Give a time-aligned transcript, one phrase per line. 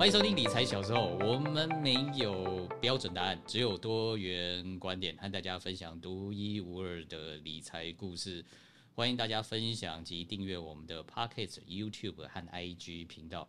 [0.00, 8.42] 欢迎收听理财小时候，我们没有标准答案，只有多元观点，和大家分享独一无二的理财故事。
[8.94, 13.46] 欢迎大家分享及订阅我们的 Podcast、YouTube 和 IG 频道。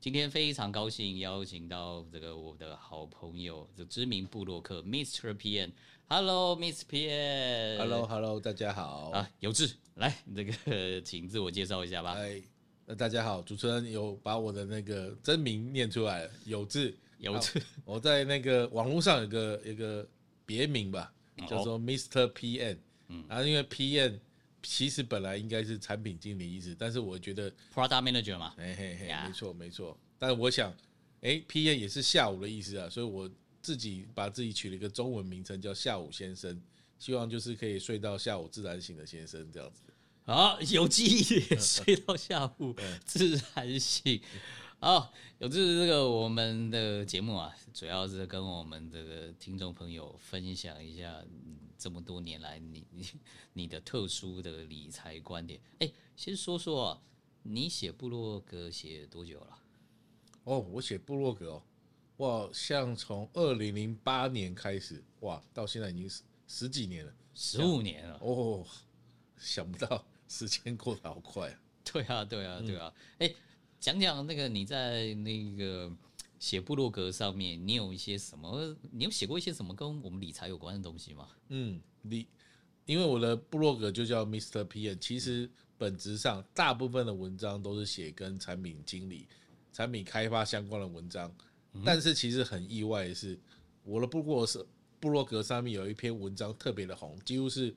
[0.00, 5.32] 今天非常高兴邀请到这个我的好朋友，这知名部落客 Mr.
[5.36, 5.70] PM。
[6.08, 6.82] Hello，Mr.
[6.90, 7.78] PM。
[7.78, 9.10] Hello，Hello，大家好。
[9.10, 12.14] 啊，有志，来，这个请自我介绍一下吧。
[12.14, 12.42] 哎，
[12.86, 17.62] 那大家好，主持人有把我的那个真名念出来了，有志，有志。
[17.84, 20.06] 我在那个网络上有个一个
[20.44, 21.12] 别名吧，
[21.48, 22.26] 叫做 Mr.
[22.28, 22.78] P N，。
[23.08, 24.20] 嗯，然后因为 P N。
[24.64, 29.98] 其实本来应该是产品经理意思，但是我觉得 product manager 嘛，嘿嘿嘿，没错没错。
[30.20, 30.72] 但是我想，
[31.22, 33.28] 哎，P N 也是下午的意思啊，所以我
[33.60, 36.62] 自己把自己取了一个中文名称叫下午先生，
[36.96, 39.82] 希望就是可以睡到下午自然醒的先生这样子。
[40.24, 44.20] 好，有记忆， 睡到下午自然醒。
[44.78, 51.22] 好，有志这个我们的节目啊，主要是跟我们这个听众朋友分享一下。
[51.76, 53.04] 这么多年来，你 你
[53.54, 57.02] 你的特殊的理财观点，哎，先说说啊，
[57.42, 59.58] 你写部落格写多久了？
[60.44, 61.62] 哦，我写部落格哦，
[62.18, 68.64] 哇，像从二零零八年开始，哇，到现在已经十十几年了，十五年了哦，
[69.36, 71.58] 想不到时间过得好快啊！
[71.84, 73.34] 对啊，对啊，对啊，哎、嗯，
[73.78, 75.92] 讲讲那个你在那个。
[76.42, 78.76] 写部落格上面，你有一些什么？
[78.90, 81.28] 你有写过一些什么跟我们理财有关的东西吗？
[81.50, 82.26] 嗯，理，
[82.84, 84.64] 因为我的部落格就叫 Mr.
[84.64, 85.48] P N，其实
[85.78, 89.28] 本质上大部分的文章都是写跟产品经理、
[89.72, 91.32] 产品开发相关的文章。
[91.84, 93.38] 但是其实很意外的是，
[93.84, 94.66] 我的部落是
[94.98, 97.72] 部落格上面有一篇文章特别的红，几乎是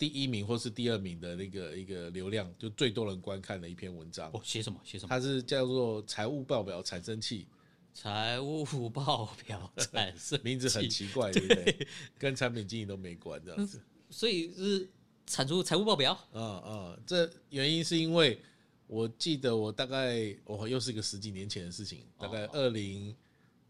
[0.00, 4.30] 第一名或是第二名的那个一个流量，就最多人观看的一篇文章。
[4.32, 4.80] 哦，写什么？
[4.82, 5.08] 写什么？
[5.10, 7.46] 它是叫做财务报表产生器。
[7.92, 11.86] 财务报表产生 名字很奇怪， 对不对？
[12.16, 13.78] 跟产品经理都没关，这样子。
[14.08, 14.88] 所以是
[15.26, 16.18] 产出财务报表。
[16.32, 18.40] 嗯嗯，这原因是因为
[18.86, 23.14] 我记得我大概我又是一个十几年前的事情，大概二零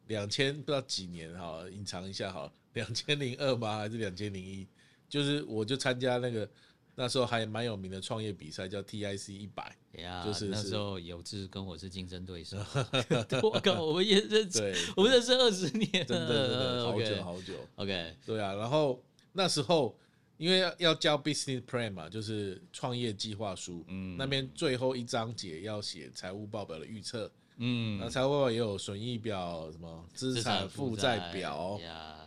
[0.07, 3.79] 两千不知道几年哈，隐藏一下哈，两千零二吗？
[3.79, 4.65] 还是两千零一？
[5.11, 6.49] 就是我就参加那个。
[6.97, 9.75] 那时候还蛮有名的创业比赛，叫 TIC 一百，
[10.23, 12.59] 就是那时候有志跟我是竞争对手。
[13.43, 17.55] 我靠，我们也认识，我们认识二十年，真的，真的好久好久。
[17.77, 18.53] OK，对啊。
[18.55, 19.97] 然后那时候
[20.37, 31.81] 因为要要交 Business Plan 嘛，就是创业计划书，嗯，那边最后一章节要写财务报表的预测，嗯，那财务报表也有损益表、什么资产负债表、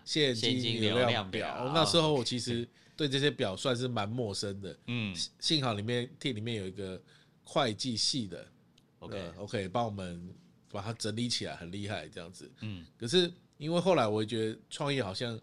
[0.06, 1.72] 现金流量表。
[1.76, 2.66] 那时候我其实。
[2.96, 7.02] 对这些表算是蛮陌生的，嗯，幸好里面 team 里面有一个
[7.44, 8.48] 会计系的
[9.00, 10.32] ，OK OK，帮我们
[10.70, 12.86] 把它整理起来，很厉害这样子，嗯。
[12.96, 15.38] 可是因为后来我觉得创业好像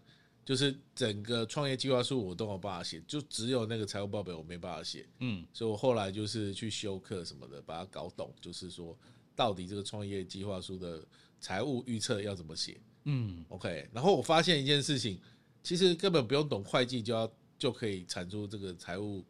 [0.45, 5.45] 就是整个创业计划书我都有办法写，就只有那个财务报表我没办法写，嗯。
[5.51, 8.97] 所以我后来就是去修课什么的，把它搞懂，就是说
[9.35, 11.03] 到底这个创业计划书的
[11.39, 13.89] 财务预测要怎么写，嗯，OK。
[13.93, 15.19] 然后我发现一件事情，
[15.63, 17.31] 其实根本不用懂会计就要。
[17.61, 19.23] 就可以产出这个财务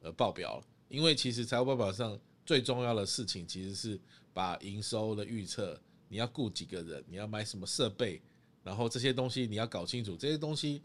[0.00, 3.96] 呃报表，因为其实财务报表上最重要的事情其实是
[4.34, 8.20] 把营收的预测，你要雇几个人，你要买什么设备，
[8.64, 10.82] 然后这些东西你要搞清楚，这些东西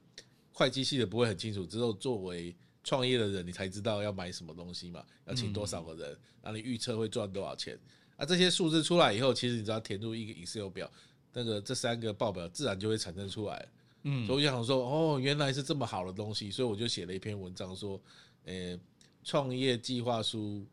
[0.53, 6.09] 会计系的不会很清楚，只有作为创业的人你才知道要买什么东西嘛，要请多少个人，
[6.43, 7.79] 然后你预测会赚多少钱，
[8.21, 10.89] 啊这些数字出来以后，其实你只要填入一个 Excel 表，
[11.33, 13.67] 那个这三个报表自然就会产生出来。
[14.03, 17.99] 嗯，所以我就想说，哦，原来是这么好的东西，所以我就写了一篇文章说，
[18.45, 18.79] 呃，
[19.23, 20.63] 创业计划书，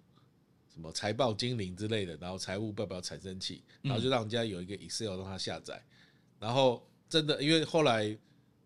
[0.75, 5.83] 什么财报精灵之类的，然后财务报表产生器，然后就让人家有一个 Excel 让他下载，
[6.39, 8.15] 然后真的，因为后来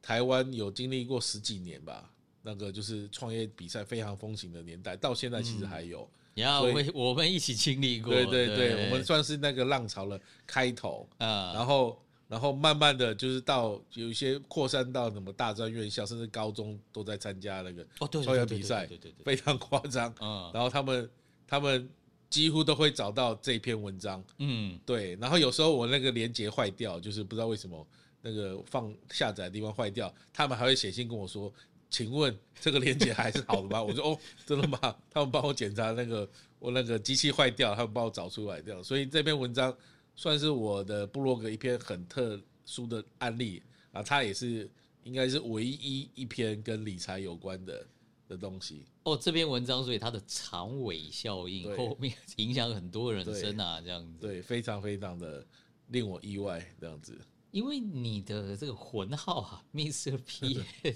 [0.00, 2.12] 台湾有经历过十几年吧，
[2.42, 11.98] 那个就是创业比赛非常风行的年代，到现在其实还有，然后我我们一起经历过，对对对，我们算是那个浪潮的开头啊，然后。
[12.28, 17.86] 然后慢慢的就是到有一些扩散到什么大专院校，甚至高中都在参加那个
[18.22, 20.50] 校园比赛，对对对非常夸张啊。
[20.54, 21.10] 然后他们
[21.46, 21.86] 他们
[22.30, 24.24] 几乎都会找到这篇文章。
[24.38, 25.14] 嗯，对。
[25.16, 27.86] 然后有时候我那个连接坏掉，就是不知道为什么
[28.22, 31.52] 那个放下载的地方坏掉，他们还会写信跟我说
[31.92, 34.78] ：“请问这个连接还是好的吗？” 我说：“哦，真的吗？”
[35.08, 36.28] 他们帮我检查那个
[36.58, 38.82] 我那个机器坏掉，他们帮我找出来这样。
[38.82, 39.72] 所以这篇文章。
[40.14, 43.62] 算是我的部落格一篇很特殊的案例
[43.92, 44.70] 啊，它也是
[45.04, 47.86] 应该是唯一一篇跟理财有关的
[48.28, 49.16] 的东西哦。
[49.16, 55.42] 这篇文章，所以它的长尾效应后面影响很多人生啊，这样子对，非常非常的
[55.88, 57.18] 令我意外这样子。
[57.50, 60.20] 因为你的这个魂号啊，Mr.
[60.26, 60.62] P。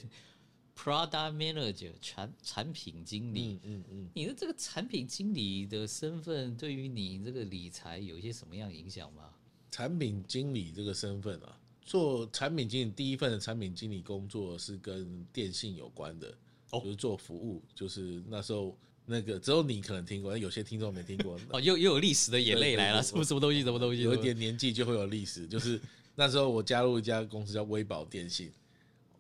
[0.77, 9.31] Product Manager 产产品经理，嗯嗯，嗯你的这个产品经理的身份，对于你这个理财有一些什么样影响吗？
[9.71, 16.33] 产品经理这个身份啊，做产品经理第一份的产品经理工作是跟电信有关的，
[16.71, 21.39] 哦、就是做服务，就是那时候那个只有你可能听过，有些听众没听过。
[21.51, 25.81] 哦，又又有历史的眼泪来了，什么什么东西，什么东西，有一点年纪就会有历史，就是
[26.15, 28.53] 那时候我加入一家公司叫微宝电信。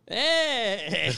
[0.06, 1.10] 哎，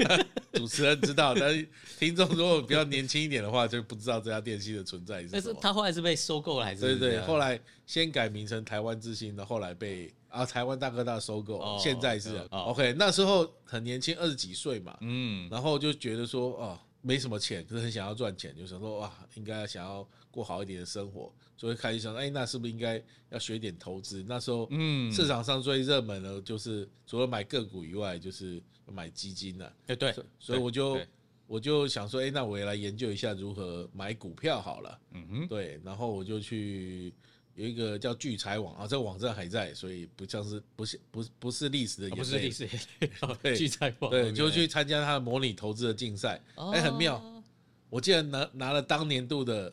[0.52, 1.66] 主持人知道，但是
[1.98, 5.40] 听众如果比较年轻一点的话，就不知道这家电器的存在是什么。
[5.42, 6.80] 但是他后来是被收购了，还是？
[6.80, 12.92] 对对，后来先改名成台湾之星的，后来被啊台湾大哥大收购，哦、现在是、哦、OK。
[12.98, 21.32] 那时候很年轻，二十几岁嘛，嗯，然后就觉得说哦，没什么钱，可是很想要赚钱，就想说哇，应该想要过好一点的生活。
[21.56, 24.24] 所以开始想，哎，那是不是应该要学点投资？
[24.26, 29.72] 那时候，嗯，市场上最热门的，就是除了买个股以外，就是买基金了。
[29.86, 30.98] 哎，对，所以我就
[31.46, 35.00] 我就想说，哎，那我也来研究一下如何买股票好了。
[35.12, 37.12] 嗯哼，对，然后我就去
[37.54, 43.10] 有一个叫聚财网啊，这个网站还在，所以不像是不是不不是历史的眼泪，不是历史眼泪。
[43.40, 46.42] 对，聚财网，对，就去参加他的模拟投资的竞赛。
[46.56, 47.22] 哎，很妙，
[47.88, 49.72] 我竟然拿拿了当年度的。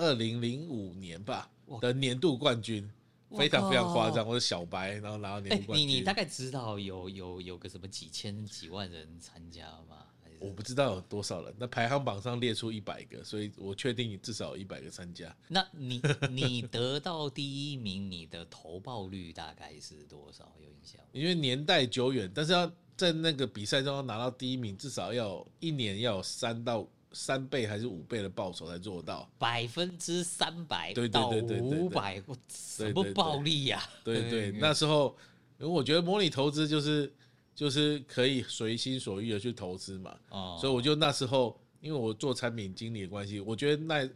[0.00, 2.90] 二零零五年吧的年度冠军，
[3.36, 4.26] 非常非常夸张。
[4.26, 5.86] 我是小白，然后拿到年度冠军。
[5.86, 10.06] 你你大概知道有有有个什么几千几万人参加吗？
[10.38, 11.54] 我不知道有多少人。
[11.58, 15.36] 那排行榜上列出一百个，所以我确定至少有一百个参加。
[15.46, 16.00] 那你
[16.30, 20.50] 你得到第一名，你的投报率大概是多少？
[20.58, 20.98] 有印象？
[21.12, 26.88] 因为年代久远，但是要在那个比赛中要拿到第一名，至少要一年要有三到。
[27.12, 29.28] 三倍还是五倍的报酬才做到？
[29.38, 33.82] 百分之三百到五百，什么暴利呀？
[34.04, 35.16] 对对，那时候，
[35.58, 37.12] 因为我觉得模拟投资就是
[37.54, 40.16] 就是可以随心所欲的去投资嘛。
[40.30, 44.08] 哦，所以我就那时候，因为我做产品经理的关系，我觉得那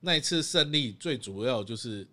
[0.00, 2.06] 那一次胜利最主要就是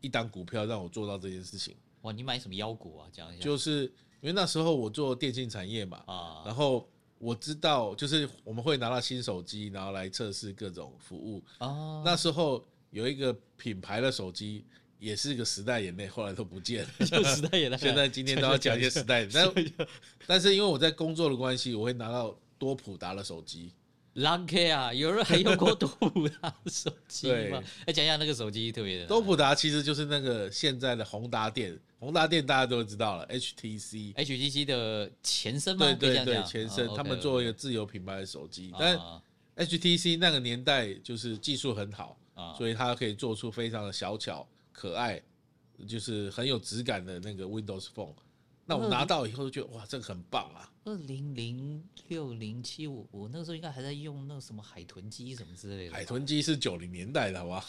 [0.00, 1.76] 一档股票让我做到这件事情。
[2.02, 3.08] 哇，你买什么妖股啊？
[3.12, 3.44] 讲一下。
[3.44, 3.84] 就是
[4.20, 6.88] 因为那时候我做电信产业嘛，啊，然后。
[7.18, 11.42] 我知道，就是我们会拿到新手机，然后来测试各种服务。
[11.58, 14.64] 哦，那时候有一个品牌的手机，
[14.98, 17.06] 也是一个时代眼泪，后来都不见了。
[17.24, 17.76] 时代眼泪。
[17.78, 19.54] 现在今天都要讲一些时代， 但
[20.26, 23.72] 但是因为我在工作的关系，我会拿到多普达的手机。
[24.14, 27.62] Long K 啊，有人还用过多普达的手机吗？
[27.86, 29.06] 来讲一下那个手机特别的。
[29.06, 31.78] 多普达其实就是那个现在的宏达电。
[31.98, 35.86] 宏达电大家都知道了，HTC，HTC 的前身吗？
[35.98, 39.00] 对对对，前身，他们做一个自有品牌的手机，但
[39.56, 42.16] HTC 那个年代就是技术很好，
[42.58, 45.20] 所以它可以做出非常的小巧可爱，
[45.88, 48.14] 就是很有质感的那个 Windows Phone。
[48.66, 50.70] 那我拿到以后就觉得哇，这个很棒啊！
[50.86, 55.94] 二零零六零七五，我那个时候应该还在用那个什么海豚机什么之类的。
[55.94, 57.64] 海豚机是九零年代的，好不好？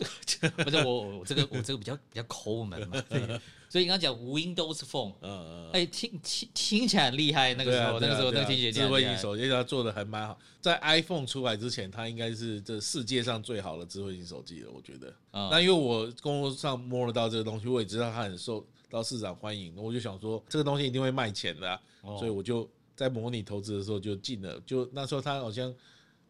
[0.57, 3.01] 不是我，我这个我这个比较比较抠门嘛。
[3.69, 7.53] 所以你刚刚讲 Windows Phone，嗯嗯，哎，听听听起来很厉害。
[7.53, 10.37] 那个时候，那个时候那个听起来智慧型手机它做的还蛮好。
[10.59, 15.13] 在 iPhone 出来之前，它应该是这世界上最好的智慧型手机了，我觉得。
[15.31, 24.59] 那因为我工作上摸得到这个东西，我也知道它很受到市场欢迎，我就想说这个东西一定会卖钱的，所以我就在模拟投资的时候就进了。
[24.65, 25.73] 就那时候他好像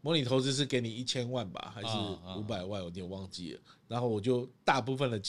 [0.01, 1.87] 模拟投资是给你一千万吧，还是
[2.37, 3.59] 五百万，我有点忘记了。
[3.87, 5.21] 然后我就大部分的。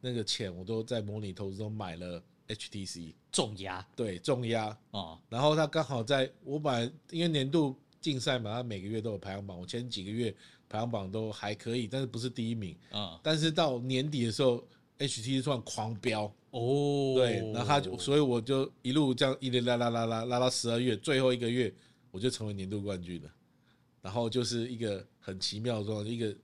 [0.00, 5.18] 那个钱我都在模拟投资中买了 HTC 重压，对重压哦。
[5.28, 10.32] 然后他刚好在我本来因为年度竞赛嘛，他每个月都有排行榜，我前几个月
[10.68, 13.18] 排行榜都还可以，但是不是第一名啊。
[13.24, 14.62] 但是到年底的时候
[15.00, 21.72] ，HTC 突然狂飙哦，对，然后他就所以我就一路这样一直拉拉拉拉拉到十二月最后一个月，
[22.10, 23.30] 我就成为年度冠军了。
[24.02, 26.34] 然后就是一个很奇妙的状，一个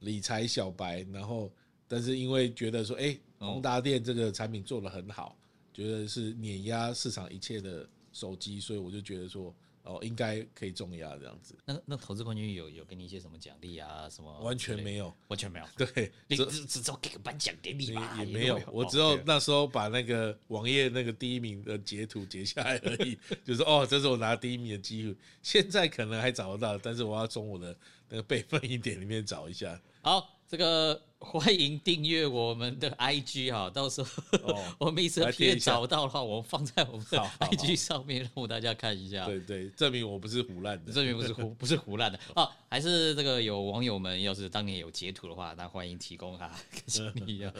[0.00, 1.50] 理财小白，然后。
[1.88, 5.36] 但是因为觉得说，哎，宏达电这个产品做得很好，
[5.74, 9.54] 觉得是碾压市场一切的手机，所以我就觉得说，
[9.84, 11.56] 哦，应该可以重压这样子。
[11.64, 14.08] 那那投资冠军有有给你一些什么奖励啊？
[14.08, 14.32] 什么？
[14.40, 15.66] 完全没有，完全没有。
[15.76, 18.60] 对， 你只只只有给个颁奖典礼吧，也没有。
[18.70, 25.16] 我只有那时候把那个网页那个第一名的截图截下来而已，就是哦，这是我拿第一名的机会。
[25.42, 27.76] 现在可能还找得到，但是我要从我的
[28.08, 29.80] 那个备份一点里面找一下。
[30.00, 30.31] 好。
[30.52, 34.22] 这个欢迎订阅我们的 IG 哈，到时候
[34.78, 39.24] 我们一直贴找到的话，我们放在我们的 IG 上面，让大家看一下。
[39.24, 42.46] 对对，证明我不是胡乱的，证明不是胡不是胡乱的 啊！
[42.68, 47.50] 还是这个有网友们要是当年有截图的话，那欢迎提供哈，跟你一样。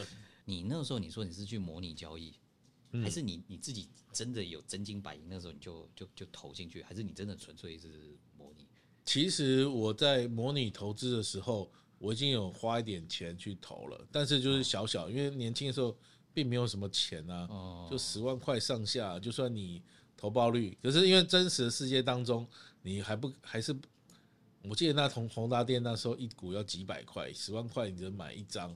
[0.45, 2.31] 你那个时候你说你是去模拟交易，
[2.91, 5.23] 嗯、还是你你自己真的有真金白银？
[5.27, 8.67] 那时候你就就就投进去，还是你真的纯粹是模拟？
[9.03, 11.71] 其实我在模拟投资的时候，
[12.03, 15.95] 我已经有花一点钱去投了，但是就是小小，因为年轻的时候
[16.33, 19.81] 并没有什么钱啊，就十万块上下，就算你
[20.17, 22.45] 投报率，可是因为真实的世界当中，
[22.81, 23.73] 你还不还是。
[24.65, 28.73] 我记得那同宏达电那时候一股要几百块，十万块你只能买一张，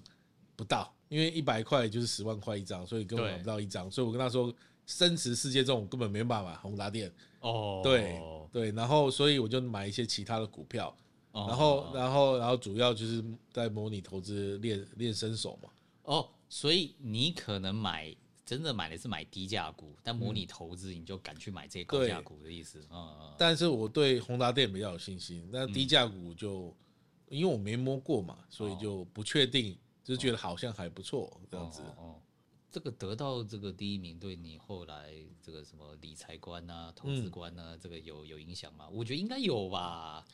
[0.55, 3.89] 不到，因为一百块就是十万块一张，所以根本买不到一张。
[3.89, 4.53] 所以我跟他说，
[4.85, 7.09] 真实世界中我根本没办法买宏达电。
[7.39, 8.19] 哦，对
[8.51, 10.93] 对，然后所以我就买一些其他的股票，
[11.47, 15.69] 然后然后然后主要就是在模拟投资练练身手嘛。
[16.03, 18.15] 哦，所以你可能买。
[18.47, 22.81] 真的买的是买低价股，但模拟投资你就敢去买这些高价股的意思。
[22.89, 26.73] 嗯，但是我对宏达电比较有信心，那低价股就
[27.27, 31.81] 因为我没摸过嘛，所以就不确定，就是觉得好像还不错这样子。
[31.97, 32.21] 哦，
[32.71, 35.13] 这个得到这个第一名，对你后来
[35.43, 38.87] 这个什么理财观啊、投资观啊，这个有有影响吗？
[38.87, 40.25] 我觉得应该有吧，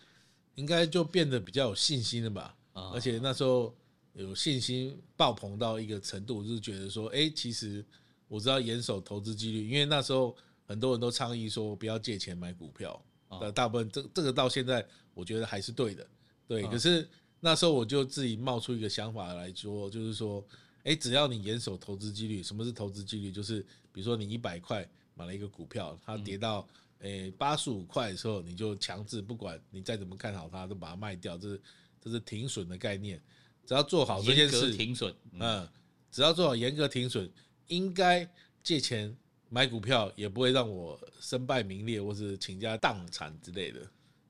[0.55, 2.55] 应该就变得比较有信心了吧。
[2.93, 3.75] 而且那时候
[4.13, 7.85] 有信心爆棚到一个程度，就是觉得说，哎，其实。
[8.29, 14.83] 我知道严守投资纪律，因为那时候很多人都倡议说不要借钱买股票，呃，大部分这这个到现在
[15.13, 16.07] 我觉得还是对的，
[16.47, 16.63] 对。
[16.63, 17.07] 可是
[17.39, 20.43] 那时候我就自己冒出一个想法来说，就是说，
[20.83, 23.31] 诶，只要你严守投资纪律，什么是投资纪律？
[23.31, 26.67] 就是比如说你一百块买了一个股票，它跌到
[27.03, 31.61] 诶八十五块的时候，你就强制不管你再怎么看好它，都把它卖掉，这是
[32.01, 33.21] 这是停损的概念。
[33.65, 35.65] 只要做好这件事，停损，嗯，
[36.11, 37.31] 只要做好严格停损。
[37.67, 38.29] 应该
[38.61, 39.15] 借钱
[39.47, 43.79] 买股票也不会让我身败名裂或是倾家荡产之类的。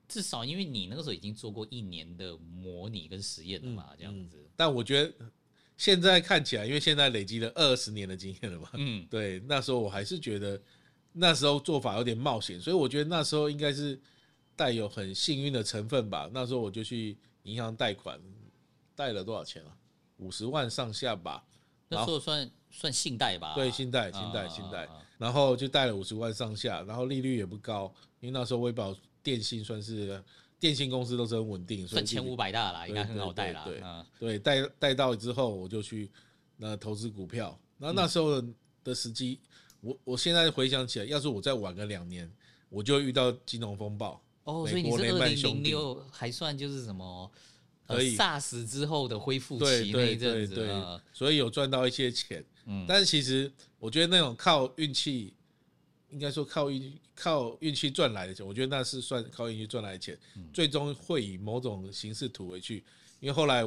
[0.06, 4.38] 至少因为你那个时候已经做过一年的模拟跟实验了嘛，这样子。
[4.54, 5.12] 但我觉得
[5.76, 10.60] 现在看起来，因为现在累积了二十年的经验了嘛，嗯，对，那时候我还是觉得
[11.16, 13.98] 那时候做法有点冒险，所以我觉得那时候应该是
[14.54, 16.28] 带有很幸运的成分吧。
[16.32, 18.20] 那时候我就去银行贷款，
[18.94, 19.72] 贷了多少钱啊？
[20.18, 21.42] 五十万上下吧。
[21.88, 22.50] 那时候算。
[22.76, 27.84] 算信贷吧，对，信贷，信贷，信贷，然后就贷了五十万上下，然后利率也不高，
[28.18, 28.92] 因为那时候微保
[29.22, 30.20] 电信算是
[30.58, 34.04] 电信公司都是很稳定，算前五百大啦，应该很好贷啦。
[34.18, 36.10] 对，贷贷到之后我就去
[36.56, 38.42] 那投资股票，那那时候
[38.82, 39.38] 的时机，
[39.84, 42.30] 我我现在回想起来，要是我再晚个两年，
[42.70, 44.20] 我就遇到金融风暴。
[44.44, 47.30] 哦，所以你是二零零六还算就是什么？
[47.86, 52.42] 可以 SARS 之后的恢复期那一阵子，所以有赚到一些钱。
[52.64, 55.34] 嗯，但是其实我觉得那种靠运气，
[56.08, 60.18] 应该说靠运靠运气赚来的钱，我觉得那是算靠运气赚来的钱，
[60.50, 62.82] 最终会以某种形式吐回去。
[63.20, 63.60] 因为后来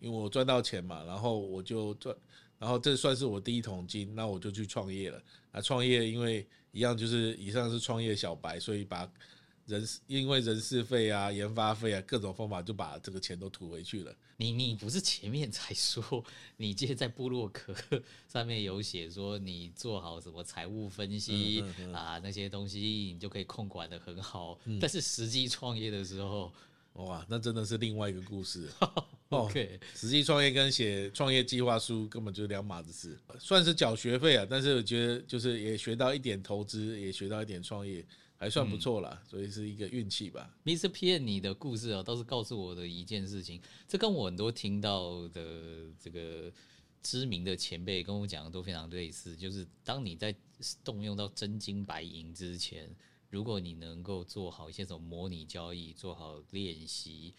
[0.00, 2.16] 因为我赚到钱嘛，然后我就赚，
[2.60, 5.20] 然后这算是我第一桶金，那我就去创业了。
[5.50, 9.12] 啊，创业因为一样就是以上是创业小白，所以把。
[9.66, 14.12] 人因为人事费啊、研发费啊，各种方法就把这个钱都吐回去了。
[14.38, 16.24] 你你不是前面才说，
[16.56, 17.72] 你记得在部落格
[18.26, 21.62] 上面有写说，你做好什么财务分析
[21.92, 24.58] 啊那些东西，你就可以控管的很好。
[24.80, 26.52] 但是实际创业的时候，
[26.94, 28.68] 哇，那真的是另外一个故事。
[29.30, 34.46] OK，实际创业跟写创业计划书根本就是两码子事，算是缴学费啊。
[34.48, 38.04] 但是我觉得就是也学到一点投资，也学到一点创业。
[38.42, 40.50] 还算不错啦，所以是一个运气吧。
[40.64, 40.88] Mr.
[40.88, 46.50] P N，你的故事啊，倒是告诉我的一件事情，这跟我很多听到的这个
[47.02, 50.34] 知名的前辈跟我讲的都非常类似，就是当你在
[50.82, 52.88] 动用到真金白银之前，
[53.30, 57.34] 如果你能够做好一些什么模拟交易，做好练习，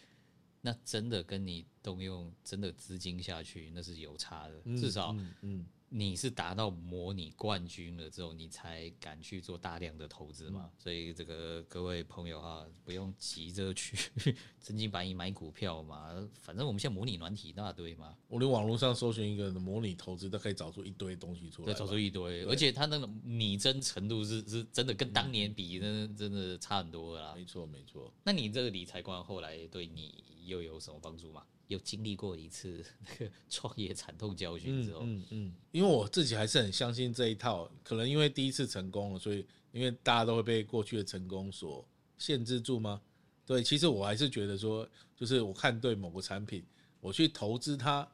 [0.60, 5.34] 那真的跟你动用真的资金下去，那是有差的，至少，嗯。
[5.42, 10.70] 嗯你是达到模拟冠军了之后，你才敢去做大量的投资嘛？
[10.78, 13.94] 所以这个各位朋友哈，不用急着去
[14.58, 16.26] 真金白银买股票嘛。
[16.40, 18.16] 反正我们现在模拟软体一大堆嘛。
[18.28, 21.66] 我连网络上搜寻一个模拟投资，都可以找出一堆东西出来。
[21.66, 27.34] 对，找出一堆，而且它那个拟真程度是是真的跟当年比，真真的差很多啦。
[27.36, 28.10] 没错，没错。
[28.24, 31.44] 那你这个理财观后来对你又有什么帮助吗？
[31.72, 41.84] 有经历过一次那个 创业惨痛教训之后，嗯嗯，因为我自己还是很相信这一套，可能因为第一次成功了，所以因为大家都会被过去的成功所
[42.16, 43.02] 限制住吗？
[43.44, 46.64] 对，其实我还是觉得说，就是我看对某个产品，
[47.00, 48.06] 我去投资它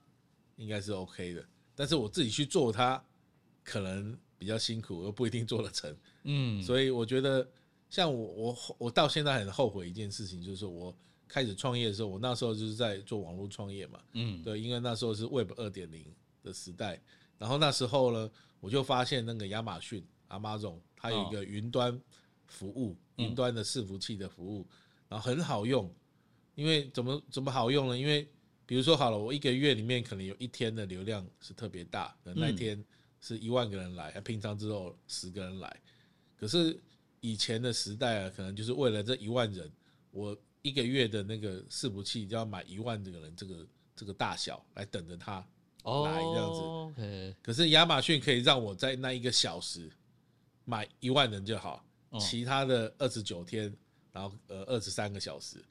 [0.56, 3.04] 应该是 OK 的，但是我自己去做它，
[3.62, 7.46] 可能比较辛苦，又不一定做得成，嗯，所以我觉得
[7.90, 10.96] 像我我我到现在很后悔一件事情，就是我。
[11.28, 16.04] 开始创业的时候，我那时候就是在做网络创业嘛，嗯，对，因为那时候是 Web 二点零
[16.42, 17.00] 的时代，
[17.38, 18.30] 然后那时候呢，
[18.60, 22.00] 我就发现那个亚马逊 Amazon 它有一个云端
[22.46, 24.66] 服务，云端的伺服器的服务，
[25.08, 25.92] 然后很好用。
[26.54, 27.96] 因为怎么怎么好用呢？
[27.96, 28.28] 因为
[28.66, 32.84] 比如说好了，我一个月里面可能有一天的流量是特别大，可能那天
[33.20, 35.80] 是一万个人来，平常只有十个人来。
[36.36, 36.76] 可是
[37.20, 39.70] 以前的时代啊，可能就是为了这一万人，
[40.10, 45.36] 我一个月的那个伺服器就要买一万个人这个这个大小来等着他
[45.84, 47.36] 来这样子。
[47.42, 49.90] 可是亚马逊可以让我在那一个小时
[50.64, 51.84] 买一万人就好，
[52.20, 53.74] 其他的二十九天，
[54.12, 55.64] 然后呃二十三个小时。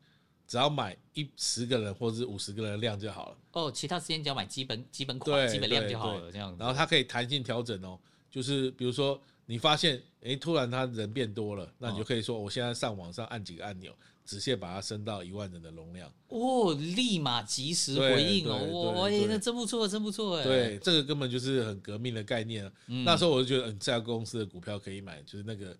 [0.48, 3.38] 只要买一十个人或者是五十个人的量就好了。
[3.52, 6.58] 哦，其他时间只要买基本基本款、基本量就好了，这样子。
[6.58, 8.00] 然后它可以弹性调整哦，
[8.32, 13.94] 就是比如说你发现，哎，突然他人变多了，那你就可以说，我现在上网上按几个按钮，
[14.28, 16.12] 直接把它升到一万人的容量。
[16.28, 20.44] 哦，立马及时回应哦，哇，那真不错，真不错哎。
[20.44, 22.72] 对，这个根本就是很革命的概念啊。
[22.86, 25.76] 那时候我就觉得，嗯，这家公司的股票可以买，就是那个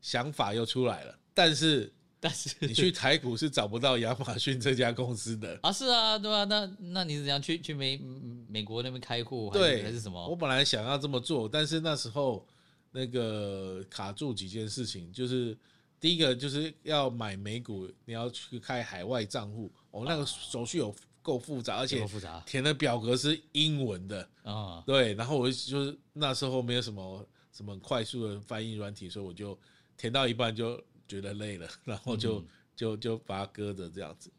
[0.00, 1.92] 想法又出来了，但是。
[2.22, 7.98] 但是你去台股是找不到亚马逊这家公司的啊，是啊，对啊，那那你是怎样去去美
[8.46, 9.48] 美国那边开户？
[9.54, 10.28] 对，还是什么？
[10.28, 12.46] 我本来想要这么做，但是那时候
[12.90, 15.56] 那个卡住几件事情，就是
[16.00, 22.04] 第一个就是要买美股，你要去开海外账户，哦，那个手续有够复杂，而且
[22.46, 24.28] 填的表格是英文的。
[24.42, 29.56] 啊，对，然后我就是那时候没有什么什么快速的翻译软体，所以我就
[29.96, 30.82] 填到一半就。
[31.10, 32.40] 觉得累了， 然后就
[32.76, 34.30] 就就把它搁着这样子。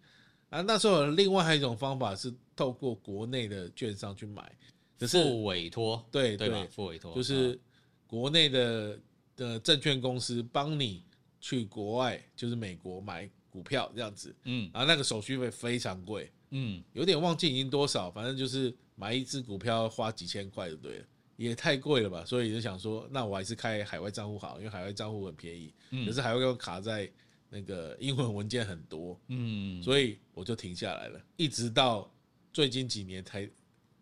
[0.50, 4.50] 啊，那时候另外还有一种方法是透过国内的券商去买，
[4.98, 7.60] 只是付委托，对对，付委托就是
[8.08, 8.98] 国内的
[9.36, 11.04] 的证券公司帮你
[11.42, 14.34] 去国外，就是美国买股票这样子。
[14.46, 21.06] 嗯，然后那个手续费非常贵，嗯，有点忘记已经多少，反正就是买一只股票花几千块就对了。
[21.38, 25.74] 也太贵了吧，所以就想说，那我还是开海外账户好，因为海外账户很便宜。
[25.90, 27.12] 嗯，可是海外又卡在
[27.50, 31.20] 那个英文文件很多，嗯，所以我就停下来了。
[31.38, 32.14] 一直到
[32.54, 33.50] 最近几年才，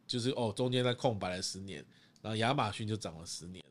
[0.06, 1.86] 就是哦，中间在空白了十年，
[2.22, 3.64] 然后亚马逊就涨了十年。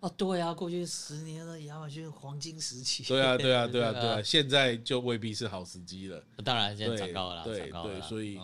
[0.00, 3.04] 哦，对啊，过去十年了，亚马逊黄金时期。
[3.04, 6.24] 对啊，对啊，对啊，对啊， 现在就未必是好时机了。
[6.44, 8.38] 当然，现在涨高了，对对，所以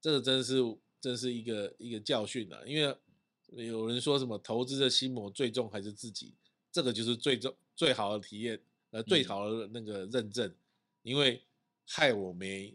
[0.00, 0.56] 这个真是
[1.00, 2.96] 真是一个一个教训啊，因为。
[3.52, 6.32] 有人说什么投资的心魔最重还是自己？
[6.70, 8.56] 这个就是最重最好的体验，
[8.92, 10.54] 呃，最好的那个认证，
[11.02, 11.42] 因为
[11.84, 12.72] 害我没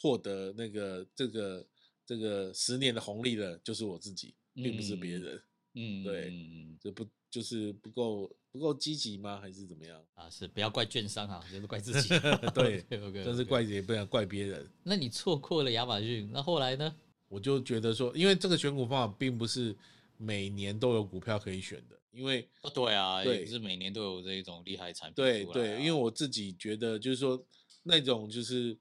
[0.00, 1.66] 获得那个这个
[2.06, 5.42] 这个十年的红利的，就是我自己，并不是别人。
[5.76, 9.38] 嗯，对，嗯这不就是不够不够积极吗？
[9.40, 10.02] 还是怎么样？
[10.14, 12.08] 啊，是不要怪券商啊，就是怪自己。
[12.52, 12.84] 对，
[13.24, 14.68] 但是怪也不能怪别人。
[14.82, 16.92] 那你错过了亚马逊，那后来呢？
[17.28, 19.76] 我就觉得说，因为这个选股方法并不是。
[20.18, 25.14] 每年都有股票可以选的，因为哦对啊，对，也不是每年都有这一种厉害产品。
[25.14, 27.46] 对对，因为我自己觉得，就是说
[27.82, 28.74] 那种就是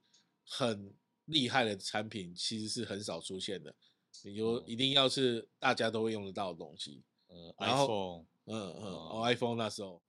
[0.47, 0.93] 很
[1.25, 3.75] 厉害的产品，其实是很少出现的。
[4.23, 7.03] 有一定要是大家都会用得到的东西。
[7.27, 10.01] 呃，iPhone，嗯嗯，哦，iPhone 那时候，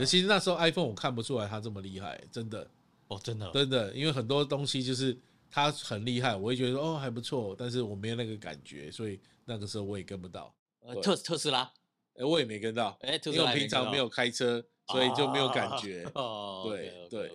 [0.00, 2.68] 其实那时候 iPhone 我看不出来它这么厉害，真的。
[3.08, 5.16] 哦，真的，真的，因为很多东西就是
[5.50, 10.54] 它很厉害，我会觉得哦还不错，但是我没有那个感觉，所以那个时候我也跟不到。
[11.02, 11.62] 特特斯拉，
[12.14, 16.10] 哎、欸，我也没跟到，哎、欸，因为我平常没有开车，所以就没有感觉。
[16.14, 17.32] 哦，对对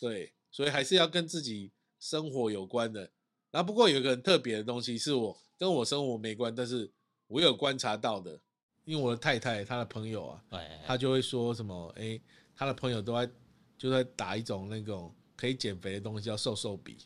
[0.00, 3.10] 对，所以还是要跟自己生活有关的。
[3.50, 6.90] 然后不过有一个很特别的东西，是我跟我生活没关，但是
[7.28, 8.40] 我有观察到的。
[8.86, 10.42] 因为我的太太她的朋友啊，
[10.86, 12.22] 她就会说什么，哎、欸，
[12.56, 13.30] 她的朋友都在
[13.76, 16.96] 就在打一种那种可以减肥的东西，叫瘦瘦笔。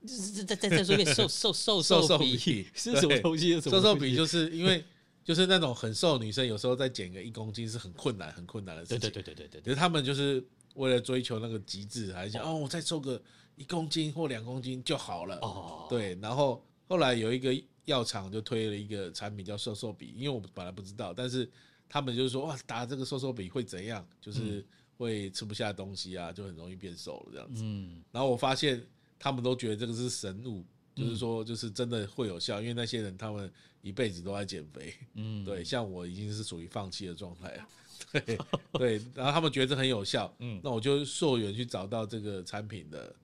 [0.48, 2.38] 再再再说一遍，瘦瘦瘦瘦瘦笔
[2.74, 3.60] 是什么东西？
[3.60, 4.82] 瘦瘦笔就是因为。
[5.22, 9.00] 就是那种很瘦的女生，有时候再减个一公斤是很困难、很困难的事情。
[9.00, 10.42] 对对对对对，可是他们就是
[10.74, 13.22] 为了追求那个极致，还是想哦，我再瘦个
[13.54, 15.36] 一公斤或两公斤就好了。
[15.42, 16.18] 哦，对。
[16.22, 17.54] 然后后来有一个
[17.90, 21.48] 药厂就推了一个产品叫瘦瘦笔，因为我本来不知道，但是
[21.88, 24.06] 他们就是说哇，打这个瘦瘦笔会怎样？
[24.20, 24.64] 就是
[24.96, 27.62] 会吃不下东西啊，就很容易变瘦了这样子。
[27.64, 28.02] 嗯。
[28.12, 28.82] 然后我发现
[29.18, 30.64] 他们都觉得这个是神物。
[30.92, 33.50] 就是说，就是真的会有效，因为那些人他们
[33.80, 37.68] 一辈子都在减肥，嗯，对，像我已经是属于放弃的状态了，
[38.12, 38.38] 对
[38.72, 43.16] 对，然后他们觉得很有效，嗯，那我就溯源去找到这个产品的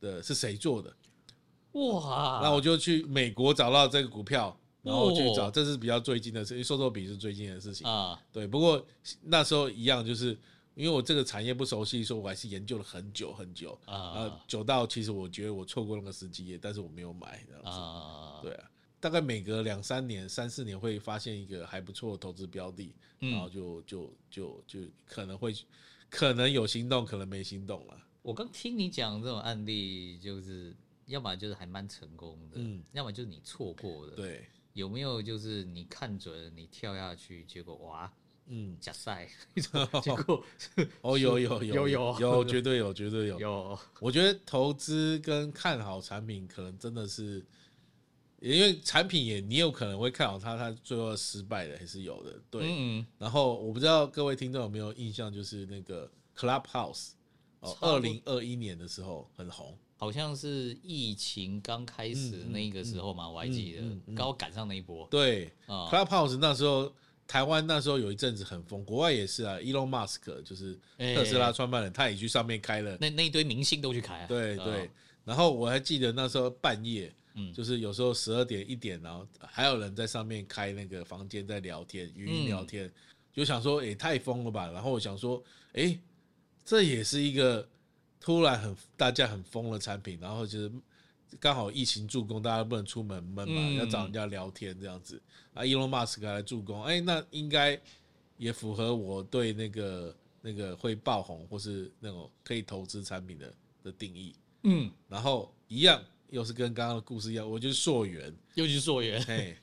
[0.00, 0.94] 的是谁做的，
[1.74, 8.84] 哇，那我就去美国找到这个股票，然后去找，这是比较最近的事，因为瘦瘦笔是最近的事情啊，对，不过
[9.22, 10.36] 那时候一样就是。
[10.76, 18.68] 因为我这个产业不熟悉，所以我还是研究了很久很久啊，久到其实我觉得我错过那个时机，但是我没有买这样子啊，对啊。
[18.98, 25.54] 大概每隔两三年、三四年会发现一个还不错的投资标的，然后就就就就可能会
[26.10, 27.96] 可能有心动，可能没心动了。
[28.22, 30.74] 我刚听你讲这种案例，就是
[31.06, 34.14] 要么就是还蛮成功的，嗯，要么就是你错过了。
[34.14, 38.12] 对，有没有就是你看准你跳下去，结果哇，
[38.46, 39.28] 嗯，假赛，
[40.02, 40.44] 结果
[41.02, 43.40] 哦，有有有 有有，绝对有，绝对有。
[43.40, 47.44] 有，我觉得投资跟看好产品，可能真的是，
[48.40, 52.40] 因为产品也你有可能会看好它，它最后失败的还是有的。
[52.50, 53.06] 对，嗯。
[53.18, 57.12] 然后我不知道各位听众有没有印象，就是那个 Clubhouse
[57.60, 57.76] 哦。
[57.80, 65.08] 二零二一年的时候很红，好像是疫情刚开始那个时候嘛，我还记得刚好赶上那一波。
[65.10, 66.92] 对，Clubhouse 那时候
[67.26, 69.56] 台湾那时候有一阵子很疯，国外也是啊。
[69.56, 74.26] Elon Musk 就是特斯拉创办人，他也去上面开了，那那一堆明星都去开。
[74.26, 74.90] 对对，
[75.24, 77.10] 然后我还记得那时候半夜，
[77.54, 82.92] 就是有时候十二点一点，然后还有人在上面开那个房间在聊天，语音聊天，
[83.32, 84.70] 就想说，哎，太疯了吧。
[84.70, 85.98] 然后我想说，哎。
[86.66, 87.68] 这也是一个
[88.24, 90.72] 突然很大家很疯的产品，然后就是
[91.38, 95.20] 刚好疫情助攻，大家不能出门闷嘛，要找人家聊天这样子。
[95.52, 97.78] 啊，Elon Musk 来助攻，哎，那应该
[98.38, 104.34] 也符合我对那个那个会爆红或是那种可以投资产品的的定义。
[104.62, 109.22] 嗯，然后一样又是跟刚刚的故事一样，我就是溯源，又去溯源。
[109.24, 109.54] 哎，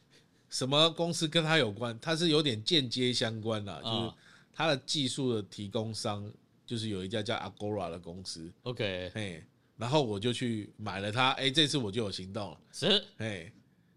[0.52, 2.00] 什么公司跟他有关？
[2.00, 4.14] 他是有点间接相关啦，就是
[4.54, 6.32] 他的技术的提供商。
[6.72, 9.44] 就是有一家叫 Agora 的公司，OK，嘿，
[9.76, 13.52] 然后我就去买了它，哎，这次我就有行动了，是，哎，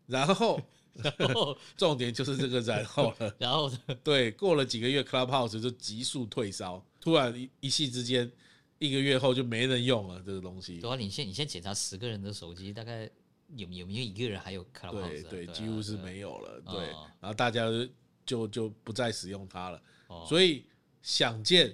[0.08, 0.60] 然后，
[0.92, 3.70] 然后重点就是这个然后了， 然后
[4.02, 8.28] 对，过了几个月，Clubhouse 就急速退烧，突然一一夕之间，
[8.80, 10.80] 一个月后就没人用了这个东西。
[10.80, 13.08] 对啊，你先你先检查十个人的手机，大概
[13.54, 15.22] 有有没有一个人还有 Clubhouse？
[15.28, 16.87] 对对，几乎是没有了，对，
[17.20, 17.68] 然后大家
[18.26, 19.80] 就就不再使用它了，
[20.26, 20.64] 所以
[21.02, 21.72] 想见。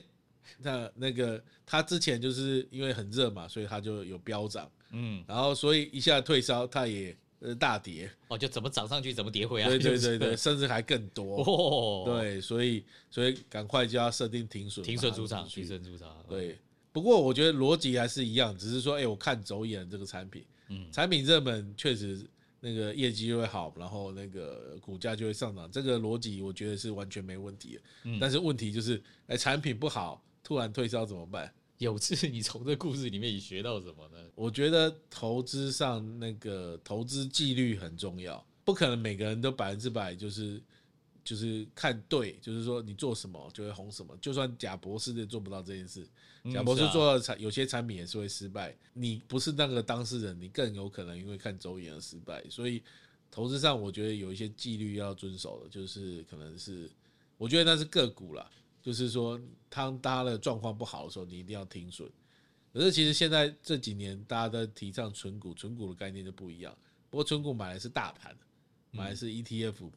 [0.59, 16.59] 那那个他之前就是因为很热嘛，所以他就有飙涨，嗯，然后所以一下退烧，他也呃大跌，哦，就怎么涨上去怎么跌回来，对对对对， 甚至还更多，哦，对，所以所以赶快就要设定停损，停损出场，停损出场，对。
[16.93, 22.21] 不过我觉得逻辑还是一样，只是说，哎，我看走眼这个产品，嗯，产品热门确实
[22.59, 30.21] 那个业绩就会好，然后那个股价就会上涨，这个逻辑我觉得是完全没问题的，嗯，但是问题就是，哎，产品不好。
[30.43, 31.53] 突然退烧怎么办？
[31.79, 34.19] 有志， 你从这故事里面你学到什么呢？
[34.35, 40.63] 我觉得投资上那个投资纪律很重要，不可能每个人都百分之百就是
[41.25, 44.15] 就是看对，就是说你做什么就会红什么。
[44.21, 46.07] 就算贾博士也做不到这件事，
[46.53, 48.77] 贾博士做到产有些产品也是会失败。
[48.93, 52.45] 你不是那个当事人，你更有可能因为看走眼而失败。
[52.51, 52.83] 所以
[53.31, 56.91] 投资上我觉得有一些纪律要遵守的，就是可能是
[57.39, 58.51] 我觉得那是个股啦。
[58.83, 59.39] 就是说，
[59.69, 62.11] 当大家的状况不好的时候，你一定要停损。
[62.73, 66.75] 可是其实现在这几年，大家都提倡存股，存股的概念就不一样。
[67.11, 68.35] 不过存股买的是大盘，
[68.91, 69.91] 买的是 ETF，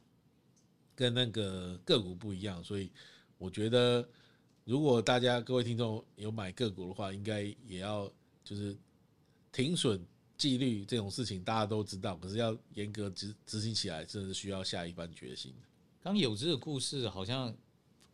[0.94, 2.62] 跟那个个股不一样。
[2.62, 2.90] 所以
[3.38, 4.06] 我觉得，
[4.64, 8.12] 如果大家各位听众有买个股的话，应该也要
[8.44, 8.76] 就是
[9.50, 10.04] 停损
[10.36, 12.16] 纪律这种事情，大家都知道。
[12.16, 15.54] 可是要严格执执行起来，真的是需要下一番决心。
[16.02, 17.56] 刚有这个故事，好像。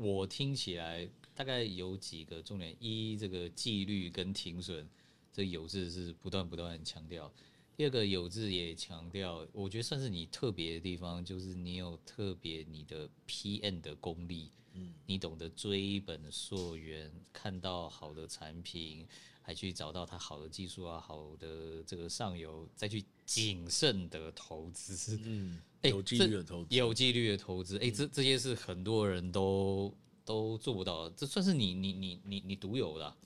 [0.01, 4.87] 我听起来大概有几个重点：一，这个纪律跟停损，
[5.31, 7.31] 这有志是不断不断强调；
[7.77, 19.07] 第二个有志也强调，我觉得算是你特别的地方，就是你有特别你的 PN 的功力，嗯，你懂得追本溯源，看到好的产品，
[19.43, 25.61] 还去找到它好的技术啊，好的这个上游，再去谨慎的投资，嗯。
[25.89, 33.17] 有纪律的投资，有纪律的投资，哎，这这些是很多人都都做不到的，这算是你你你你你独有的啊。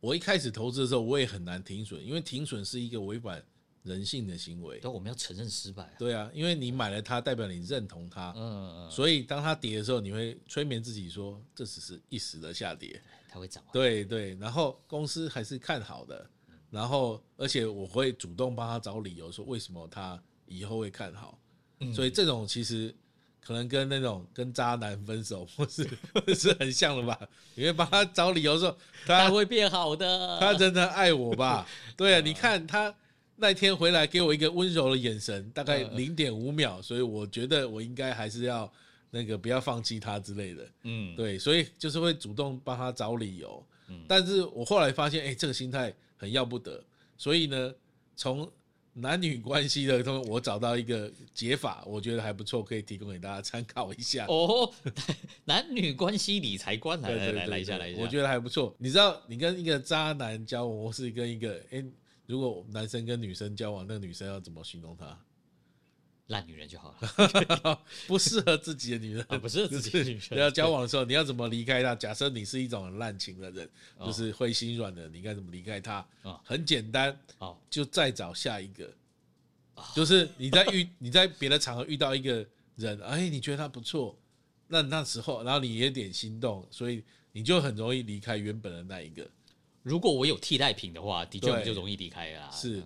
[0.00, 3.44] 我一开始投资的时候，我也很难停损，因为停损是一个违反
[3.82, 4.80] 人性的行为。
[4.80, 5.94] 对，我们要承认失败。
[5.98, 8.32] 对啊，因为你买了它，代表你认同它。
[8.34, 8.90] 嗯嗯。
[8.90, 13.62] 所以当它跌的时候，你会催眠自己说，这只是一时的下跌，它会涨。
[13.74, 16.30] 对对，然后公司还是看好的，
[16.70, 21.38] 然后而且我会主动帮他找理由，说为什么他以后会看好。
[21.94, 22.94] 所以这种其实
[23.42, 25.88] 可能跟那种跟渣男分手 或是
[26.34, 27.18] 是很像的吧？
[27.54, 31.66] 你会帮他找理由说他会变好的，他真的爱我吧？
[31.96, 32.94] 对啊，你看他
[33.36, 38.70] 那天回来给我一个温柔的眼神，大概零点五秒，所以我觉得我应该还是要
[39.10, 40.68] 那个不要放弃他之类的。
[40.82, 43.64] 嗯，对，所以就是会主动帮他找理由。
[43.88, 46.84] 嗯，但是我后来发现，哎，这个心态很要不得。
[47.16, 47.74] 所以呢，
[48.14, 48.50] 从
[49.00, 54.26] 男女关系的东西，我找到一个解法，我觉得还不错，可以提供给大家参考一下。
[54.28, 54.70] 哦，
[55.44, 58.74] 男女关系理财观，来来来来一下来一下，我觉得还不错。
[58.78, 61.84] 你知道，你跟一个渣男交往，或是跟一个哎、欸，
[62.26, 65.18] 如果男生跟女生交往，那个女生要怎么形容他？
[66.30, 70.38] 烂女人就好了， 不适合自己的女人，不适合自己的女人。
[70.38, 71.92] 要交往的时候，你要怎么离开她？
[71.94, 76.06] 假设你是一种很滥情的人，就是会心软的，你应该怎么离开她？
[76.44, 77.16] 很简单，
[77.68, 78.88] 就再找下一个。
[79.94, 84.16] 就是你在遇 你在别的场合遇到一个人，哎，你觉得他不错，
[84.68, 89.28] 那那时候，然后你有点心动，所以你就很容易离开原本的那一个。
[89.82, 92.48] 如果我有替代品的话，的确就容易离开啦。
[92.52, 92.80] 是，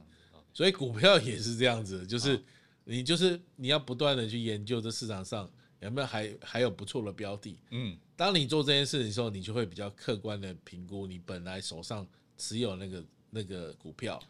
[0.55, 2.43] 所以股票也是这样子，就是。
[2.85, 12.07] 你就是你要不断的去研究这市场上有没有还还有不错的标的，嗯，当你做这件事情的时候，你就会比较客观的评估你本来手上
[12.39, 14.23] 持有那个那个股票。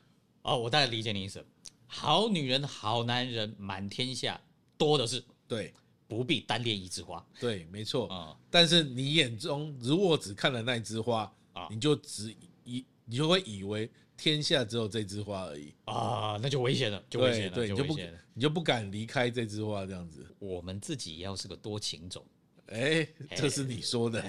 [0.42, 1.44] 哦，我大概理解你意思。
[1.86, 4.40] 好女人、好男人满天下，
[4.76, 5.72] 多的是，对，
[6.06, 7.24] 不必单恋一枝花。
[7.40, 8.08] 对，没错。
[8.08, 13.90] 啊，但是你眼中如果只看了那一枝花，啊，你就只以你就会以为。
[14.16, 17.96] 天下只有这枝花而已啊，那就危险了，就危险了，就不，
[18.32, 20.26] 你就不敢离开这枝花这样子。
[20.38, 22.24] 我们自己要是个多情种，
[22.66, 24.22] 哎，这是你说的。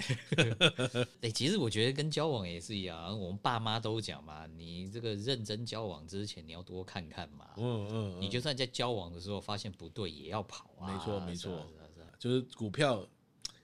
[1.22, 7.50] 哎，其实我觉得跟交往也是一样，我们爸妈都讲嘛，你这个认真交往之前，你要多看看嘛。
[7.58, 10.92] 嗯嗯，你就算在交往的时候发现不对，也要跑啊。
[10.92, 11.66] 没错没错，
[12.18, 13.08] 就是股票，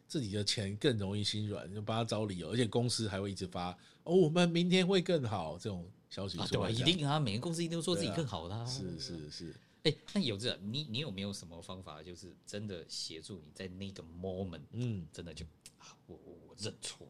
[0.08, 3.72] 自己的钱更容易心软，就帮他找理由，而且公司还会一直发
[4.04, 5.90] 哦，我们明天会更好这种。
[6.12, 6.70] 消息、啊、对吧？
[6.70, 8.66] 一定啊，每个公司一定都说自己更好的、啊啊。
[8.68, 9.56] 是是是。
[9.84, 15.44] 哎、欸，那有这你你有没有什么方法，就是真的协助你在那个 moment，嗯，真的就
[15.80, 17.08] 啊，我我我认错，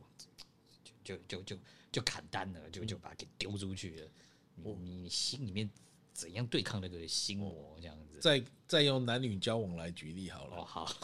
[1.03, 1.57] 就就就就
[1.91, 4.07] 就砍单了，就就把它给丢出去了。
[4.55, 5.69] 嗯、你你心里面
[6.13, 7.77] 怎样对抗那个心魔？
[7.81, 8.19] 这样子。
[8.21, 10.57] 再再用男女交往来举例好了。
[10.57, 10.95] 哦，好。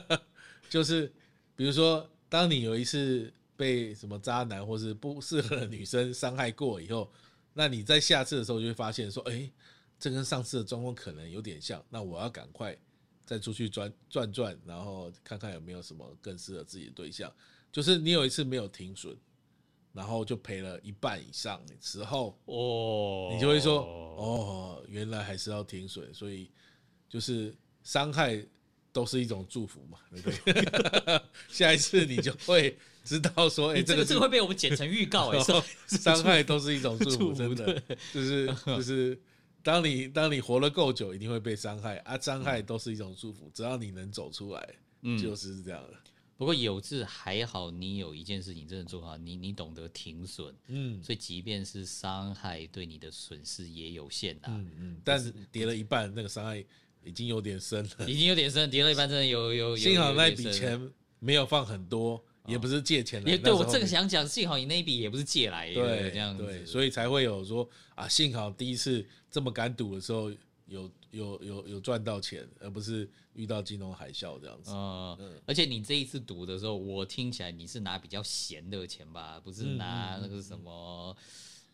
[0.70, 1.12] 就是
[1.54, 7.12] 比如说，当你有一次被什么渣男或是不适合的女生伤害过以后。
[7.54, 9.50] 那你在下次的时候就会发现说，哎，
[9.98, 11.84] 这跟上次的状况可能有点像。
[11.90, 12.76] 那我要赶快
[13.24, 17.32] 再出去转转转，然后看看有没有什么更适合自己的对象。
[17.70, 19.16] 就是你有一次没有停损，
[19.92, 26.12] 然后就赔了一半以上的时候，哦，你就会说，哦，原来还是要停损。
[26.12, 26.50] 所以
[27.08, 28.44] 就是伤害
[28.92, 31.22] 都是一种祝福嘛，对不对？
[31.48, 32.76] 下一次你就会。
[33.04, 35.38] 知道说，哎、欸，这个这个会被我们剪成预告哎，
[35.98, 37.82] 伤害都是一种祝福，真的，
[38.14, 39.20] 就是就是，
[39.60, 44.74] 当你当你活了够久，一定会被伤害啊，伤害都是一种祝福，只要你能走出来，
[45.20, 45.94] 就是这样的。
[46.36, 56.64] 不过有志还好，你有一件事情真的做好，你你懂得停损，嗯，所以即便是伤害对你的损失也有限的，嗯嗯，但是跌了一半，那个伤害
[57.04, 62.22] 已经有点深了，已经有点深，跌了一半真的有有，幸好那笔钱没有放很多。
[62.48, 70.28] 也不是借钱来，也对我这个想讲，幸好你那一笔也不是借来的，对，这样子，对，所以才会有说啊，幸好第一次这么敢赌的时候
[70.66, 74.72] 有有有有赚到钱，而不是遇到金融海啸这样子。
[74.72, 81.16] 嗯，而且你这一次赌的时候，我听起来你是拿比较闲的钱吧，不是拿那个什么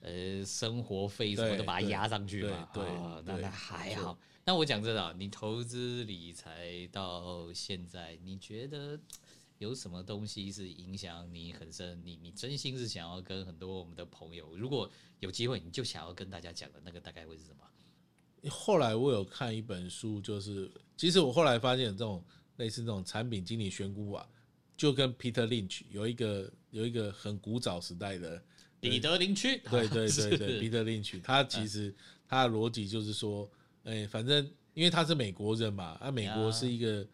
[0.01, 2.69] 呃生活费什么都把它压上去嘛？
[2.73, 2.85] 对，
[3.25, 4.19] 那那还好。
[4.45, 8.99] 那我讲真的，你投资理财到现在，你觉得？
[9.59, 12.01] 有什么东西是影响你很深？
[12.05, 18.49] 你你真心是想要跟很多我们的朋友，如果有机会，你就想要跟大家讲的那个大概会是什么？
[18.49, 22.25] 后来我有看一本书，就是其实我后来发现这种
[22.59, 24.25] 类似这种产品经理选股啊，
[24.77, 28.41] 就跟 Peter Lynch 有一个有一个很古早时代的
[28.81, 31.21] 彼得林区，对对对 对彼得林区。
[31.21, 31.95] 他其实
[32.29, 33.49] 他的逻辑就是说，
[33.85, 37.07] 哎，反正因为他是美国人嘛，啊，美国是一个。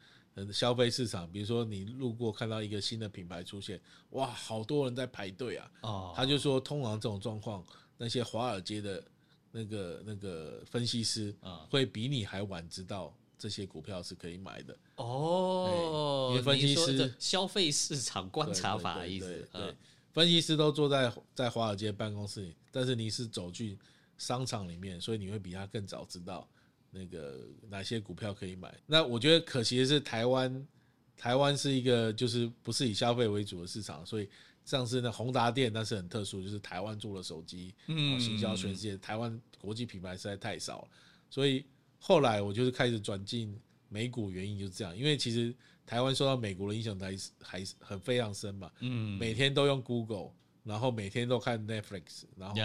[0.53, 5.71] 消费市场，比如说你路过看到一个新的品牌出现，哇，好多人在排队啊！
[5.83, 7.65] 哦，他就说，通常这种状况，
[7.97, 9.05] 那些华尔街的
[9.53, 14.77] 那个那个分析师啊，会比你还晚知道这些股票是可以买的。
[14.97, 19.77] 哦，因为分析师消费市场观察法的意思，对，对，
[20.15, 23.77] 分析师都坐在在华尔街办公室里，但是你是走去
[24.17, 26.49] 商场里面，所以你会比他更早知道。
[26.97, 28.73] 那个哪些股票可以买？
[28.87, 30.69] 那我觉得可惜的是，台湾
[31.17, 34.29] 台湾是一个就是不是以消费为主的市场，所以
[34.65, 40.89] 上次那宏达电那是很特殊，就是台湾做了手机，嗯，行销全世界，台湾国际品牌实在太少了，
[41.29, 41.67] 所以
[41.99, 45.53] 后来我就是开始转进美股，原因就是这样，因为其实
[45.87, 50.31] 台湾受到美国的影响还是还是很非常深嘛，嗯，每天都用 Google，
[50.63, 52.57] 然后每天都看 Netflix，然后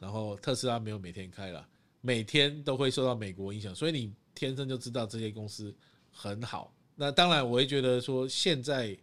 [0.00, 1.66] 然后特斯拉没有每天开了。
[2.00, 5.74] 每天都会受到美国影响，所以你天生就知道这些公司
[6.12, 6.72] 很好。
[6.94, 8.96] 那当然，我会觉得说现在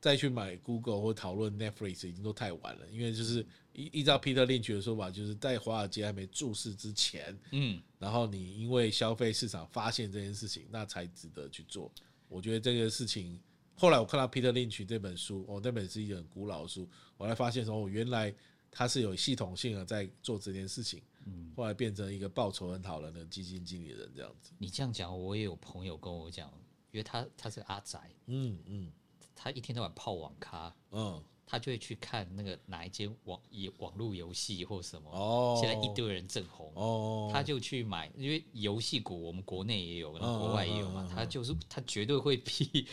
[0.00, 11.90] 再去买 Google 或讨论 Netflix 已经都太晚了，因为就是依依照 Peter Lynch 的说法，就是在华尔街还没注视之前，嗯，然后你因为消费市场发现这件事情，那才值得去做。
[12.28, 13.40] 我觉得这个事情，
[13.74, 18.34] 后来我看到 Peter Lynch 这本书，哦，那本是一个很古老的书，我才发现说，原来
[18.70, 24.52] 他是有系统性的在做这件事情，嗯，后来变成一个报酬很好的基金经理人这样子。
[24.58, 26.48] 你这样讲，我也有朋友跟我讲，
[26.90, 28.92] 因为他他是阿宅，嗯嗯，
[29.34, 31.22] 他一天到晚泡网咖，嗯。
[31.48, 42.84] 他就会去看那个哪一间网游网络游戏或什么，哦，现在一堆人正红，哦，他就去买，因为游戏股我们国内也有，然后国外也有嘛，他就是他绝对会比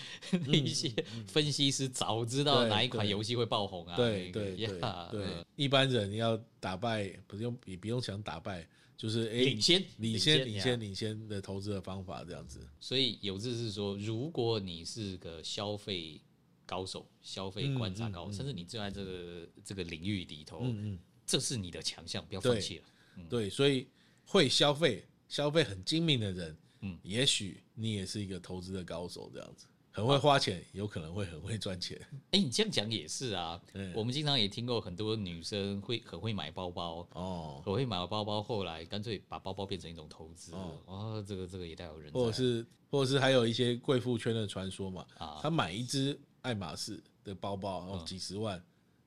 [0.46, 0.94] 那些
[1.28, 16.22] 分析师早知道哪一款游戏会爆红啊，对对对对，一般人要打败不用也不用想打败，就是领先领先领先领先的投资的方法这样子，所以有志是说，如果你是个消费。
[16.66, 22.86] 高手，消费观察高手，甚至你就在这个这个领域里头，嗯嗯、这是你的强项，不要放弃了。
[23.30, 23.88] 对，所以
[24.26, 31.96] 会消费、消费很精明的人，嗯，也许你也是一个投资的高手，这样子，很会花钱，啊、有可能会很会赚钱。
[32.32, 33.62] 哎、欸，你这样讲也是啊。
[33.74, 41.26] 嗯、我们经常也听过很多女生会很会买包包哦，很会买包包，后来干脆把包包变成一种投资哦，哦。
[41.28, 46.20] 这个这个也带有人，或者是或者是还有一些贵妇圈的传说嘛啊，他买一支。
[46.44, 48.62] 爱马仕的包包，然后几十万，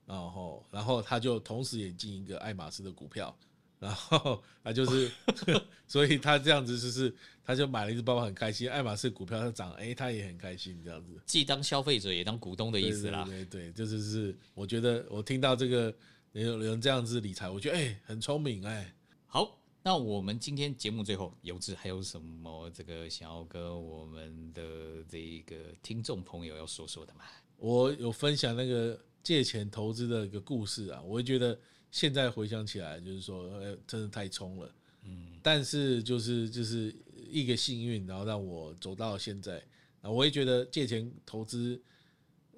[0.05, 3.35] 然后，然后他就同时也进一个爱马仕的股票，
[3.79, 5.11] 然后他就是，
[5.87, 13.23] 所以他这样子就是，他就买了一只包包很开心，爱马仕股票它涨，哎，他也很开心，这样子，既当消费者也当股东的意思啦。
[13.25, 15.93] 对对，对，就是是，我觉得我听到这个
[16.33, 18.93] 有有人这样子理财，我觉得哎，很聪明哎。
[19.27, 27.21] 好，那我们今天节目最后，有志还有什么这个想要跟我们的这个听众朋友要说说的吗？
[27.55, 31.57] 我有分享那个借钱投资的一个故事啊，我会觉得
[31.89, 34.69] 现在回想起来，就是说，哎，真的太冲了，
[35.03, 36.93] 嗯，但是就是就是
[37.31, 39.63] 一个幸运，然后让我走到现在
[40.01, 41.81] 啊，我也觉得借钱投资，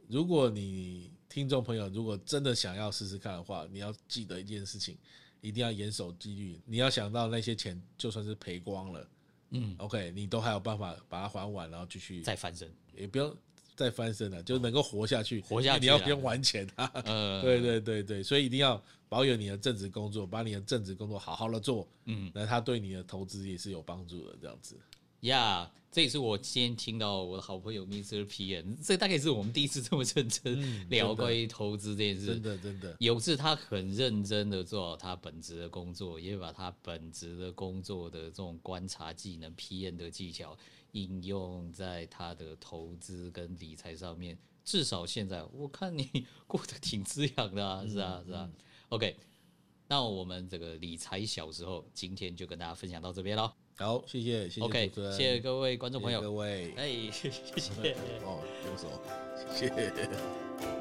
[0.07, 4.97] 如果你听众朋友如果真的想要试试看的话，你要记得一件事情，
[5.41, 9.07] 一定要严守纪律，你要想到那些钱就算是赔光了，
[9.51, 13.35] 嗯，OK，你都还有办法把它还完，然后继续再翻身，也不用。
[13.75, 15.39] 再翻身了，就能够活下去。
[15.39, 16.91] 活下去，你要不用还钱啊。
[17.05, 21.87] 呃， 对对对对，所以一定要保有你的正职工作，把你的正职工作好好的做。
[22.03, 24.75] 嗯，那他对你的投资也是有帮助的，这样子。
[25.21, 28.25] 呀，这也是我今天听到我的好朋友 Mr.
[28.25, 32.27] P N，这大概是我们第一次这么认真 聊关于投资这件事。
[32.27, 40.57] 真的真的，有次他很认真的做好他本职的工作，也把他本职的工作的这种观察技能、P N 的技巧。
[40.93, 48.49] 应用在他的投资跟理财上面，至少现在我看你 过得挺滋养的啊，是啊，是啊。
[48.87, 49.15] OK，
[49.87, 53.51] 那我们这个理财小时候今天就跟大家分享到这边喽。
[53.79, 58.89] 好，谢谢，谢谢，OK，谢谢各位观众朋友，各位，哎，谢谢， 哦，右手，
[59.55, 60.78] 谢谢。